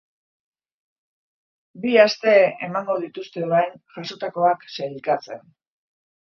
[1.83, 2.33] Bi aste
[2.69, 5.47] emango dituzte orain jasotakoak sailkatzen.